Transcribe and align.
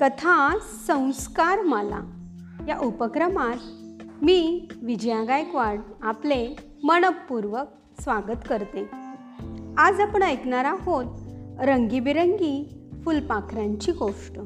कथा 0.00 0.58
संस्कार 0.86 1.62
माला. 1.62 2.00
या 2.68 2.78
उपक्रमात 2.78 3.56
मी 4.22 4.68
विजया 4.82 5.24
गायकवाड 5.24 5.80
आपले 6.02 6.56
मनपूर्वक 6.84 7.66
स्वागत 8.02 8.48
करते. 8.48 8.90
आज 9.78 10.00
आपण 10.00 10.22
ऐकणार 10.22 10.64
आहोत 10.64 11.04
रंगीबिरंगी 11.60 12.84
फुलपाखरांची 13.04 13.92
गोष्ट. 13.92 14.38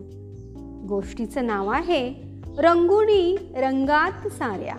गोष्टीचं 0.89 1.47
नाव 1.47 1.69
आहे 1.69 2.15
रंगुणी 2.59 3.37
रंगात 3.57 4.29
साऱ्या. 4.29 4.77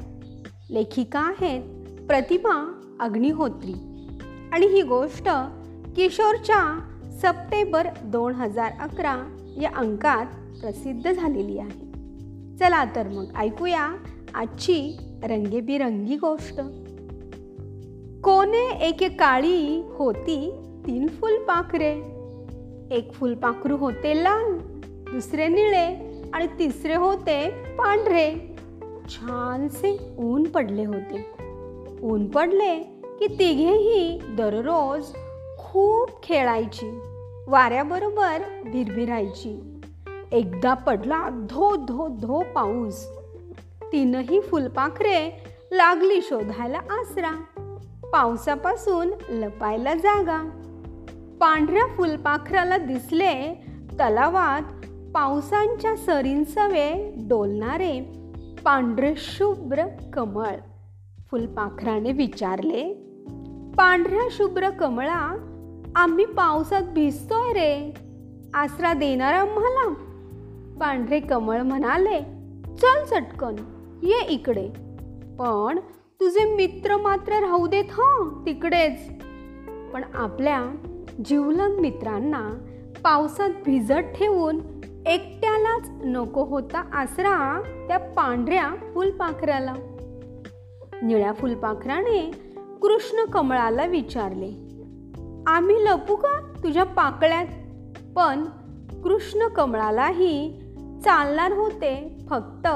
लेखिका 0.70 1.20
आहेत 1.20 1.64
प्रतिमा 2.08 2.80
अग्निहोत्री. 3.00 3.74
आणि 4.52 4.66
ही 4.66 4.82
गोष्ट 4.82 5.30
किशोरच्या 5.96 6.80
सप्टेंबर 7.22 7.88
दोन 8.04 8.36
हजार 8.36 8.72
अकरा 8.80 9.38
या 9.62 9.70
अंकात 9.76 10.26
प्रसिद्ध 10.66 11.12
झालेली 11.12 11.60
आहे. 11.60 11.92
चला 12.58 12.96
तर 12.96 13.08
मग 13.08 13.26
ऐकूया 13.38 13.90
आजची 14.34 14.98
रंगेबिरंगी 15.24 16.16
गोष्ट. 16.16 16.60
कोणे 18.24 18.88
एके 18.88 19.08
काळी 19.08 19.84
होती 19.96 20.52
तीन 20.88 21.08
फुलपाखरे 21.08 22.02
एक 22.92 23.14
फुलपाखरू 23.14 23.78
होते 23.78 24.24
लाल 24.24 24.58
दुसरे 24.88 25.48
निळे 25.48 26.22
आणि 26.34 26.48
तिसरे 26.48 26.96
होते 26.96 27.50
पांढरे. 27.50 28.56
छानसे 29.10 30.16
ऊन 30.18 30.44
पडले 30.44 30.86
होते. 30.86 31.26
ऊन 32.02 32.28
पडले 32.28 32.76
की 33.20 33.28
तिघेही 33.28 34.20
दररोज 34.38 35.06
खूप 35.58 36.24
खेळायची. 36.24 37.00
वाऱ्याबरोबर 37.48 38.42
भिरभिरायची. 38.66 39.75
एकदा 40.36 40.74
पडला 40.74 41.30
धो 41.30 41.76
धो 41.76 42.08
धो 42.08 42.44
पाऊस. 42.56 43.08
तीनही 43.92 44.42
फुलपाखरे 44.42 45.44
लागली 45.72 46.22
शोधायला 46.22 46.78
आसरा. 46.78 47.32
पावसापासून 48.14 49.12
लपायला 49.30 49.94
जागा. 49.94 50.38
पांढऱ्या 51.40 51.86
फुलपाखराला 51.88 52.78
दिसले 52.78 53.66
तलावात 53.94 54.62
पावसांच्या 55.14 55.96
सरींसवे 55.96 57.14
डोलणारे 57.18 58.02
पांढरे 58.66 59.14
शुभ्र 59.18 59.84
कमळ. 60.14 60.56
फुलपाखराने 61.32 62.12
विचारले 62.12 62.94
पांढऱ्या 63.78 64.28
शुभ्र 64.32 64.70
कमळा 64.70 65.38
आम्ही 65.96 66.26
पावसात 66.26 66.82
भिजतोय 66.82 67.54
रे. 67.54 67.94
आसरा 68.54 68.94
देणार 68.94 69.34
आम्हाला? 69.34 70.12
पांढरे 70.80 71.20
कमळ 71.20 71.62
म्हणाले 71.62 72.20
चल 72.78 73.04
चटकन 73.06 73.56
ये 74.04 74.26
इकडे. 74.30 74.68
पण 75.40 75.80
तुझे 76.20 76.56
मित्र 76.56 76.98
मात्र 76.98 77.34
राहू 77.34 77.68
देत 77.68 77.84
हं 77.92 78.44
तिकडेच. 78.46 79.10
पण 79.94 80.02
आपल्या 80.14 80.66
जिवलग 81.26 81.80
मित्रांना 81.80 82.50
पावसात 83.04 83.50
भिजत 83.66 84.14
ठेवून 84.16 84.60
एकट्यालाच 85.06 85.90
नको 86.04 86.44
होता 86.44 86.90
आसरा 86.94 87.62
त्या 87.88 87.98
पांढऱ्या 87.98 88.70
फुलपाखराला 88.94 89.74
निळ्या 91.02 91.34
फुलपाखराने 91.34 92.32
कृष्ण 92.82 93.32
कमळाला 93.32 93.86
विचारले 93.86 94.48
आम्ही 95.48 95.86
लपू 95.86 96.16
का 96.16 96.54
तुझ्या 96.64 96.84
पाकळ्यात? 96.84 97.46
पण 98.16 98.44
कृष्ण 99.04 99.48
कमळालाही 99.48 100.65
चालणार 101.06 101.52
होते 101.52 102.18
फक्त 102.30 102.68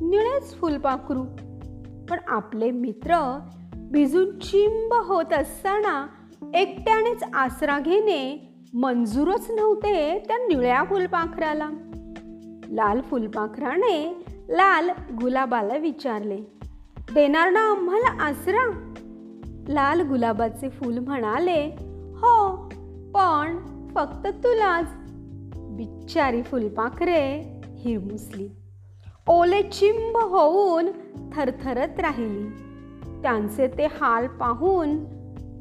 निळेच 0.00 0.54
फुलपाखरू. 0.56 1.22
पण 2.10 2.18
आपले 2.28 2.70
मित्र 2.70 3.38
भिजून 3.92 4.38
चिंब 4.38 4.94
होत 4.94 5.32
असताना 5.32 6.06
एकट्यानेच 6.54 7.22
आसरा 7.34 7.78
घेणे 7.78 8.54
मंजूरच 8.74 9.50
नव्हते 9.50 10.24
त्या 10.28 10.36
निळ्या 10.36 10.84
फुलपाखराला. 10.84 11.68
लाल 12.68 13.00
फुलपाखराने 13.00 14.24
लाल 14.48 14.90
गुलाबाला 15.20 15.76
विचारले 15.76 16.36
देणार 17.14 17.50
ना 17.50 17.60
आम्हाला 17.60 18.22
आसरा? 18.22 18.94
लाल 19.68 20.00
गुलाबाचे 20.00 20.68
फूल 20.68 20.98
म्हणाले 20.98 21.76
हो 22.14 22.56
पण 23.14 23.56
फक्त 23.94 24.26
तुलाच. 24.26 24.86
बिच्चारी 25.56 26.42
फुलपाखरे 26.42 27.57
हिरमुसली 27.78 28.48
ओले 29.26 29.62
चिंब 29.62 30.16
होऊन 30.16 30.90
थरथरत 31.32 32.00
राहिली. 32.00 32.48
त्यांचे 33.22 33.68
ते 33.68 33.86
हाल 33.86 34.26
पाहून 34.26 35.04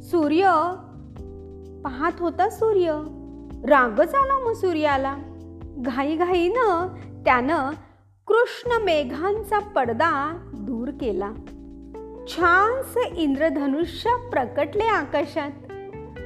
सूर्य 0.02 0.44
पाहत 1.84 2.12
होता 2.20 2.50
सूर्य 2.50 2.92
रागच 3.68 4.16
आला 4.16 4.46
मग 4.46 4.54
सूर्याला. 4.54 5.18
घाईघाईनं 5.78 6.88
त्यानं 7.26 7.70
कृष्ण 8.28 8.84
मेघांचा 8.84 9.60
पडदा 9.60 10.38
दूर 10.54 10.90
केला. 10.90 11.32
छानसे 12.28 13.14
इंद्रधनुष्य 13.18 14.30
प्रकटले 14.30 14.84
आकाशात. 14.84 15.52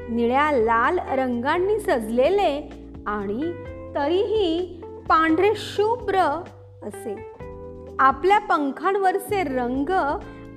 निळ्या 0.10 0.52
लाल 0.52 1.00
रंगांनी 1.00 1.80
सजलेले 1.80 2.70
आणि 3.08 3.52
तरीही 3.96 4.81
पांढरे 5.12 5.52
शुभ्र 5.56 6.18
असे. 6.84 7.32
आपल्या 8.00 8.40
पंखांवरचे 8.40 9.44
रंग 9.44 9.90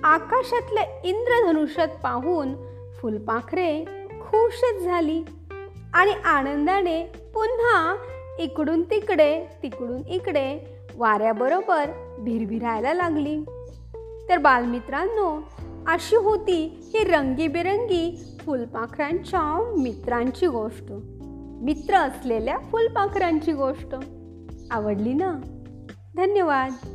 आकाशातल्या 0.04 0.82
इंद्रधनुष्यात 1.04 1.88
पाहून 2.02 2.54
फुलपाखरे 3.00 3.84
खुशच 4.10 4.82
झाली 4.82 5.24
आणि 5.94 6.12
आनंदाने 6.12 7.04
पुन्हा 7.04 7.96
इकडून 8.38 8.82
तिकडे 8.82 9.44
तिकडून 9.62 10.02
इकडे 10.08 10.76
वाऱ्याबरोबर 10.96 11.84
भिरभिरायला 12.18 12.94
लागली. 12.94 13.40
तर 14.28 14.38
बालमित्रांनो 14.38 15.40
अशी 15.86 16.16
होती 16.16 16.90
ही 16.94 17.04
रंगीबेरंगी 17.04 18.36
फुलपाखरांच्या 18.40 19.74
मित्रांची 19.78 20.46
गोष्ट. 20.46 20.92
मित्र 21.62 21.94
असलेल्या 21.94 22.58
फुलपाखरांची 22.58 23.52
गोष्ट. 23.52 23.94
आवडली 24.70 25.12
ना? 25.14 25.40
धन्यवाद. 26.16 26.93